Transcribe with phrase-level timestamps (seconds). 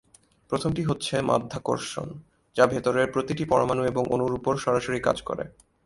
[0.51, 2.07] প্রথমটি হচ্ছে মাধ্যাকর্ষণ,
[2.55, 5.43] যা ভেতরের প্রতিটি পরমাণু এবং অণুর উপর সরাসরি কাজ করে।